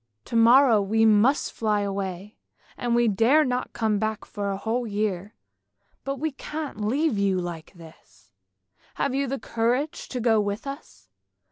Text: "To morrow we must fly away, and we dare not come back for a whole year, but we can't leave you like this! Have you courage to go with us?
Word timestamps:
"To 0.31 0.35
morrow 0.35 0.81
we 0.81 1.05
must 1.05 1.53
fly 1.53 1.81
away, 1.81 2.39
and 2.75 2.95
we 2.95 3.07
dare 3.07 3.45
not 3.45 3.71
come 3.71 3.99
back 3.99 4.25
for 4.25 4.49
a 4.49 4.57
whole 4.57 4.87
year, 4.87 5.35
but 6.03 6.15
we 6.15 6.31
can't 6.31 6.83
leave 6.83 7.19
you 7.19 7.37
like 7.39 7.71
this! 7.75 8.31
Have 8.95 9.13
you 9.13 9.27
courage 9.37 10.09
to 10.09 10.19
go 10.19 10.39
with 10.41 10.65
us? 10.65 11.07